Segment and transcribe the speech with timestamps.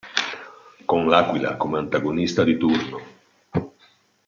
[0.93, 3.01] Con l'Aquila come antagonista di turno.